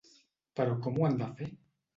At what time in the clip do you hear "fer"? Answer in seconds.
1.43-1.53